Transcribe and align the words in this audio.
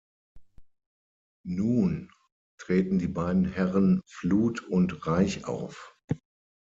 Nun 1.45 2.11
treten 2.57 2.97
die 2.97 3.07
beiden 3.07 3.45
Herren 3.45 4.01
Fluth 4.07 4.67
und 4.67 5.05
Reich 5.05 5.45
auf. 5.45 5.95